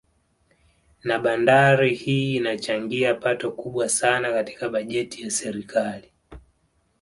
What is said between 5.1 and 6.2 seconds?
ya serikali